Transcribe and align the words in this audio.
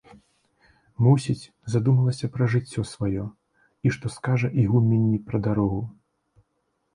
Мусіць, 1.07 1.51
задумалася 1.73 2.29
пра 2.37 2.47
жыццё 2.53 2.81
свае 2.93 3.27
і 3.89 3.93
што 3.99 4.13
скажа 4.15 4.47
ігуменні 4.65 5.21
пра 5.29 5.37
дарогу. 5.51 5.81